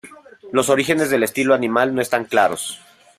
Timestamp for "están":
2.01-2.25